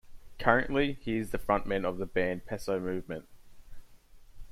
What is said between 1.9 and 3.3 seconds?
the band Peso Movement.